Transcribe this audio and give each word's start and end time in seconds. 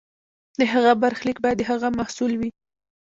د 0.59 0.61
هغه 0.73 0.91
برخلیک 1.03 1.37
باید 1.43 1.57
د 1.59 1.63
هغه 1.69 1.87
محصول 1.97 2.31
وي. 2.39 2.49